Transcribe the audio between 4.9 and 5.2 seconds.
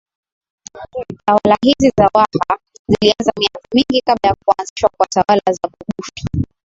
kwa